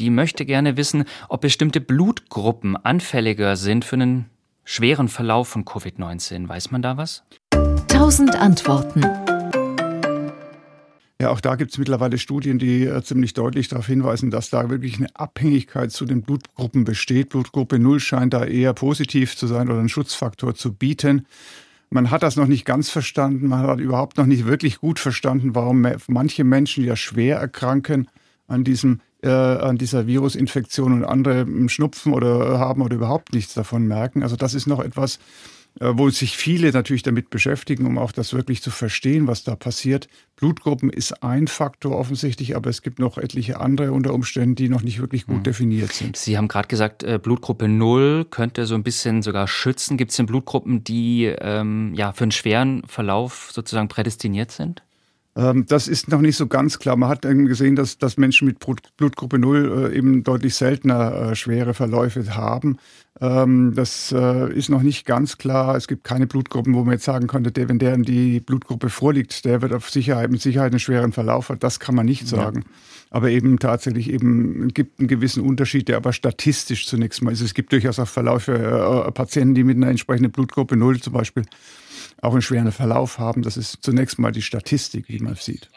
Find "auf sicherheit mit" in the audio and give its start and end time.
69.72-70.40